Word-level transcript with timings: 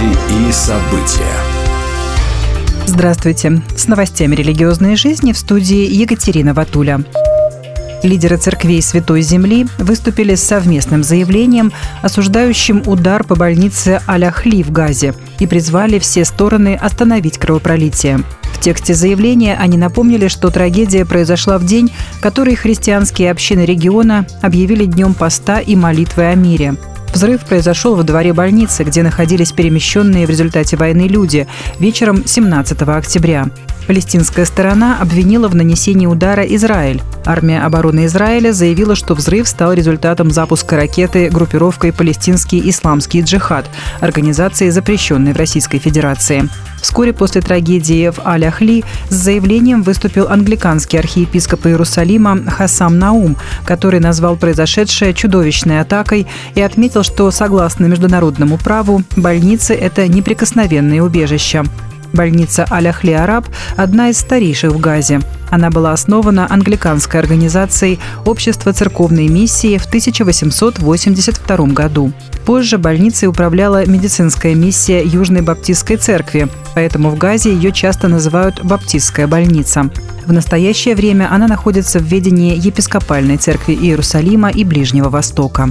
Новости 0.00 0.48
и 0.48 0.52
события. 0.52 1.36
Здравствуйте. 2.86 3.62
С 3.76 3.86
новостями 3.86 4.34
религиозной 4.34 4.96
жизни 4.96 5.32
в 5.32 5.38
студии 5.38 5.92
Екатерина 5.92 6.54
Ватуля. 6.54 7.00
Лидеры 8.02 8.38
церквей 8.38 8.80
Святой 8.80 9.20
Земли 9.20 9.66
выступили 9.78 10.34
с 10.34 10.42
совместным 10.42 11.02
заявлением, 11.02 11.70
осуждающим 12.02 12.82
удар 12.86 13.24
по 13.24 13.34
больнице 13.34 14.00
Аляхли 14.06 14.62
в 14.62 14.70
Газе 14.70 15.14
и 15.38 15.46
призвали 15.46 15.98
все 15.98 16.24
стороны 16.24 16.76
остановить 16.76 17.36
кровопролитие. 17.36 18.20
В 18.54 18.60
тексте 18.60 18.94
заявления 18.94 19.56
они 19.60 19.76
напомнили, 19.76 20.28
что 20.28 20.50
трагедия 20.50 21.04
произошла 21.04 21.58
в 21.58 21.66
день, 21.66 21.92
который 22.22 22.54
христианские 22.54 23.30
общины 23.30 23.66
региона 23.66 24.26
объявили 24.40 24.86
днем 24.86 25.12
поста 25.12 25.60
и 25.60 25.76
молитвы 25.76 26.24
о 26.24 26.34
мире. 26.34 26.76
Взрыв 27.12 27.44
произошел 27.44 27.96
во 27.96 28.02
дворе 28.02 28.32
больницы, 28.32 28.84
где 28.84 29.02
находились 29.02 29.52
перемещенные 29.52 30.26
в 30.26 30.30
результате 30.30 30.76
войны 30.76 31.08
люди, 31.08 31.46
вечером 31.78 32.26
17 32.26 32.80
октября. 32.82 33.48
Палестинская 33.86 34.44
сторона 34.44 34.98
обвинила 35.00 35.48
в 35.48 35.54
нанесении 35.54 36.06
удара 36.06 36.44
Израиль. 36.44 37.02
Армия 37.24 37.60
обороны 37.60 38.06
Израиля 38.06 38.52
заявила, 38.52 38.94
что 38.94 39.14
взрыв 39.14 39.46
стал 39.46 39.72
результатом 39.72 40.30
запуска 40.30 40.76
ракеты 40.76 41.28
группировкой 41.28 41.92
«Палестинский 41.92 42.68
исламский 42.70 43.22
джихад», 43.22 43.66
организации, 44.00 44.70
запрещенной 44.70 45.32
в 45.32 45.36
Российской 45.36 45.78
Федерации. 45.78 46.48
Вскоре 46.80 47.12
после 47.12 47.42
трагедии 47.42 48.08
в 48.08 48.26
Аль-Ахли 48.26 48.84
с 49.10 49.14
заявлением 49.14 49.82
выступил 49.82 50.28
англиканский 50.28 50.98
архиепископ 50.98 51.66
Иерусалима 51.66 52.44
Хасам 52.50 52.98
Наум, 52.98 53.36
который 53.64 54.00
назвал 54.00 54.36
произошедшее 54.36 55.12
чудовищной 55.12 55.80
атакой 55.80 56.26
и 56.54 56.62
отметил, 56.62 57.02
что 57.02 57.30
согласно 57.30 57.84
международному 57.86 58.56
праву 58.56 59.02
больницы– 59.16 59.74
это 59.74 60.08
неприкосновенные 60.08 61.02
убежища. 61.02 61.64
Больница 62.12 62.66
Аль-Ахли 62.70 63.12
Араб– 63.12 63.46
одна 63.76 64.10
из 64.10 64.18
старейших 64.18 64.72
в 64.72 64.80
Газе. 64.80 65.20
Она 65.50 65.70
была 65.70 65.92
основана 65.92 66.46
англиканской 66.48 67.20
организацией 67.20 67.98
Общество 68.24 68.72
церковной 68.72 69.28
миссии 69.28 69.78
в 69.78 69.86
1882 69.86 71.56
году. 71.66 72.12
Позже 72.44 72.78
больницей 72.78 73.28
управляла 73.28 73.86
медицинская 73.86 74.54
миссия 74.54 75.02
Южной 75.02 75.42
Баптистской 75.42 75.96
церкви, 75.96 76.48
поэтому 76.74 77.10
в 77.10 77.18
Газе 77.18 77.52
ее 77.52 77.72
часто 77.72 78.08
называют 78.08 78.64
«Баптистская 78.64 79.26
больница». 79.26 79.90
В 80.26 80.32
настоящее 80.32 80.94
время 80.94 81.28
она 81.32 81.48
находится 81.48 81.98
в 81.98 82.04
ведении 82.04 82.56
епископальной 82.56 83.36
церкви 83.36 83.74
Иерусалима 83.74 84.50
и 84.50 84.64
Ближнего 84.64 85.08
Востока. 85.08 85.70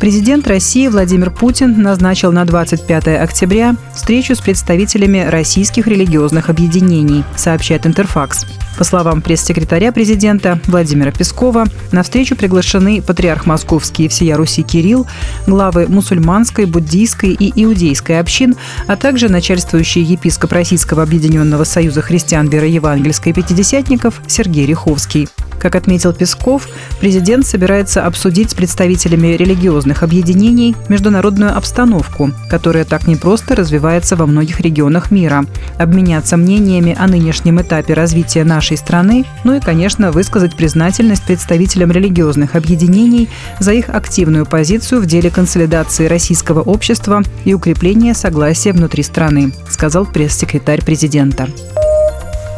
Президент 0.00 0.48
России 0.48 0.88
Владимир 0.88 1.30
Путин 1.30 1.82
назначил 1.82 2.32
на 2.32 2.46
25 2.46 3.06
октября 3.20 3.76
встречу 3.94 4.34
с 4.34 4.40
представителями 4.40 5.26
российских 5.28 5.86
религиозных 5.86 6.48
объединений, 6.48 7.22
сообщает 7.36 7.86
Интерфакс. 7.86 8.46
По 8.78 8.84
словам 8.84 9.20
пресс-секретаря 9.20 9.92
президента 9.92 10.58
Владимира 10.66 11.12
Пескова, 11.12 11.66
на 11.92 12.02
встречу 12.02 12.34
приглашены 12.34 13.02
патриарх 13.02 13.44
Московский 13.44 14.06
и 14.06 14.08
всея 14.08 14.38
Руси 14.38 14.62
Кирилл, 14.62 15.06
главы 15.46 15.86
мусульманской, 15.86 16.64
буддийской 16.64 17.34
и 17.34 17.52
иудейской 17.62 18.20
общин, 18.20 18.56
а 18.86 18.96
также 18.96 19.28
начальствующий 19.28 20.02
епископ 20.02 20.52
Российского 20.52 21.02
объединенного 21.02 21.64
союза 21.64 22.00
христиан 22.00 22.48
вероевангельской 22.48 23.34
пятидесятников 23.34 24.22
Сергей 24.26 24.64
Риховский. 24.64 25.28
Как 25.60 25.74
отметил 25.74 26.14
Песков, 26.14 26.68
президент 27.00 27.46
собирается 27.46 28.06
обсудить 28.06 28.50
с 28.50 28.54
представителями 28.54 29.36
религиозных 29.36 30.02
объединений 30.02 30.74
международную 30.88 31.54
обстановку, 31.54 32.30
которая 32.48 32.84
так 32.84 33.06
непросто 33.06 33.54
развивается 33.54 34.16
во 34.16 34.26
многих 34.26 34.60
регионах 34.60 35.10
мира, 35.10 35.44
обменяться 35.78 36.38
мнениями 36.38 36.96
о 36.98 37.06
нынешнем 37.06 37.60
этапе 37.60 37.92
развития 37.92 38.44
нашей 38.44 38.78
страны, 38.78 39.26
ну 39.44 39.54
и, 39.54 39.60
конечно, 39.60 40.12
высказать 40.12 40.56
признательность 40.56 41.24
представителям 41.24 41.92
религиозных 41.92 42.56
объединений 42.56 43.28
за 43.58 43.72
их 43.72 43.90
активную 43.90 44.46
позицию 44.46 45.02
в 45.02 45.06
деле 45.06 45.30
консолидации 45.30 46.06
российского 46.06 46.62
общества 46.62 47.22
и 47.44 47.52
укрепления 47.52 48.14
согласия 48.14 48.72
внутри 48.72 49.02
страны, 49.02 49.52
сказал 49.68 50.06
пресс-секретарь 50.06 50.82
президента. 50.82 51.48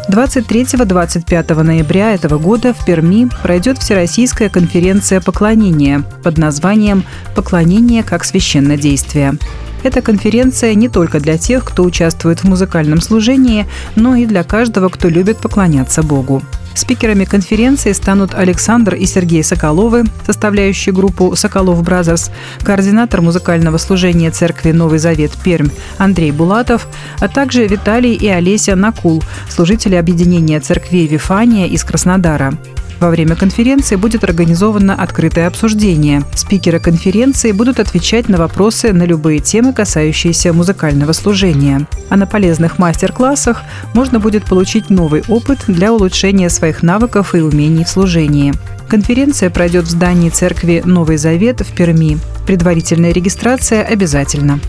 23-25 0.08 1.62
ноября 1.62 2.14
этого 2.14 2.38
года 2.38 2.74
в 2.74 2.84
Перми 2.84 3.28
пройдет 3.42 3.78
Всероссийская 3.78 4.48
конференция 4.48 5.20
поклонения 5.20 6.02
под 6.22 6.38
названием 6.38 7.04
«Поклонение 7.34 8.02
как 8.02 8.24
священнодействие». 8.24 9.34
Эта 9.82 10.00
конференция 10.00 10.74
не 10.74 10.88
только 10.88 11.18
для 11.18 11.38
тех, 11.38 11.64
кто 11.64 11.82
участвует 11.82 12.40
в 12.40 12.48
музыкальном 12.48 13.00
служении, 13.00 13.66
но 13.96 14.14
и 14.14 14.26
для 14.26 14.44
каждого, 14.44 14.88
кто 14.88 15.08
любит 15.08 15.38
поклоняться 15.38 16.02
Богу. 16.02 16.42
Спикерами 16.74 17.24
конференции 17.24 17.92
станут 17.92 18.34
Александр 18.34 18.94
и 18.94 19.06
Сергей 19.06 19.44
Соколовы, 19.44 20.04
составляющие 20.26 20.94
группу 20.94 21.36
«Sokolov 21.36 21.82
Brothers», 21.82 22.30
координатор 22.62 23.20
музыкального 23.20 23.78
служения 23.78 24.30
церкви 24.30 24.72
«Новый 24.72 24.98
Завет» 24.98 25.32
Пермь 25.44 25.68
Андрей 25.98 26.30
Булатов, 26.30 26.86
а 27.20 27.28
также 27.28 27.66
Виталий 27.66 28.14
и 28.14 28.28
Олеся 28.28 28.74
Накул, 28.76 29.22
служители 29.48 29.94
объединения 29.94 30.60
церквей 30.60 31.06
«Вифания» 31.06 31.66
из 31.66 31.84
Краснодара. 31.84 32.54
Во 33.02 33.10
время 33.10 33.34
конференции 33.34 33.96
будет 33.96 34.22
организовано 34.22 34.94
открытое 34.94 35.48
обсуждение. 35.48 36.22
Спикеры 36.36 36.78
конференции 36.78 37.50
будут 37.50 37.80
отвечать 37.80 38.28
на 38.28 38.38
вопросы 38.38 38.92
на 38.92 39.02
любые 39.02 39.40
темы, 39.40 39.72
касающиеся 39.72 40.52
музыкального 40.52 41.10
служения. 41.10 41.88
А 42.10 42.16
на 42.16 42.28
полезных 42.28 42.78
мастер-классах 42.78 43.62
можно 43.92 44.20
будет 44.20 44.44
получить 44.44 44.88
новый 44.88 45.24
опыт 45.26 45.64
для 45.66 45.92
улучшения 45.92 46.48
своих 46.48 46.84
навыков 46.84 47.34
и 47.34 47.40
умений 47.40 47.82
в 47.82 47.88
служении. 47.88 48.54
Конференция 48.88 49.50
пройдет 49.50 49.86
в 49.86 49.90
здании 49.90 50.30
церкви 50.30 50.80
«Новый 50.84 51.16
Завет» 51.16 51.60
в 51.62 51.74
Перми. 51.74 52.18
Предварительная 52.46 53.10
регистрация 53.10 53.82
обязательна. 53.82 54.60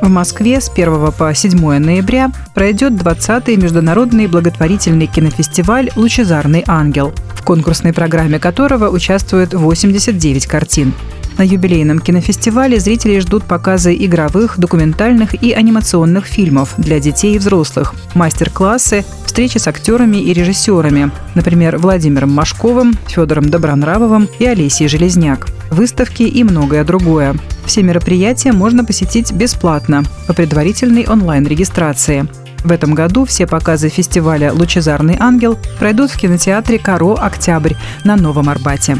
В 0.00 0.08
Москве 0.08 0.60
с 0.60 0.68
1 0.68 1.10
по 1.10 1.34
7 1.34 1.58
ноября 1.78 2.30
пройдет 2.54 2.92
20-й 2.92 3.56
международный 3.56 4.28
благотворительный 4.28 5.06
кинофестиваль 5.06 5.90
«Лучезарный 5.96 6.62
ангел», 6.68 7.12
конкурсной 7.42 7.92
программе 7.92 8.38
которого 8.38 8.88
участвует 8.88 9.54
89 9.54 10.46
картин. 10.46 10.92
На 11.38 11.42
юбилейном 11.42 11.98
кинофестивале 11.98 12.78
зрители 12.78 13.18
ждут 13.18 13.44
показы 13.44 13.94
игровых, 13.94 14.58
документальных 14.58 15.42
и 15.42 15.52
анимационных 15.52 16.26
фильмов 16.26 16.74
для 16.76 17.00
детей 17.00 17.36
и 17.36 17.38
взрослых, 17.38 17.94
мастер-классы, 18.14 19.04
встречи 19.24 19.58
с 19.58 19.66
актерами 19.66 20.18
и 20.18 20.32
режиссерами, 20.32 21.10
например, 21.34 21.78
Владимиром 21.78 22.30
Машковым, 22.32 22.92
Федором 23.08 23.48
Добронравовым 23.48 24.28
и 24.38 24.44
Олесей 24.44 24.88
Железняк, 24.88 25.48
выставки 25.70 26.22
и 26.22 26.44
многое 26.44 26.84
другое. 26.84 27.34
Все 27.64 27.82
мероприятия 27.82 28.52
можно 28.52 28.84
посетить 28.84 29.32
бесплатно 29.32 30.04
по 30.26 30.34
предварительной 30.34 31.06
онлайн-регистрации. 31.06 32.28
В 32.64 32.70
этом 32.70 32.94
году 32.94 33.24
все 33.24 33.46
показы 33.46 33.88
фестиваля 33.88 34.52
«Лучезарный 34.52 35.16
ангел» 35.18 35.58
пройдут 35.78 36.10
в 36.10 36.16
кинотеатре 36.16 36.78
«Каро. 36.78 37.14
Октябрь» 37.14 37.74
на 38.04 38.16
Новом 38.16 38.48
Арбате. 38.48 38.98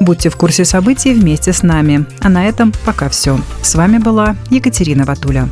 Будьте 0.00 0.30
в 0.30 0.36
курсе 0.36 0.64
событий 0.64 1.12
вместе 1.12 1.52
с 1.52 1.62
нами. 1.62 2.06
А 2.20 2.28
на 2.28 2.46
этом 2.46 2.72
пока 2.84 3.08
все. 3.08 3.38
С 3.62 3.74
вами 3.74 3.98
была 3.98 4.36
Екатерина 4.50 5.04
Ватуля. 5.04 5.48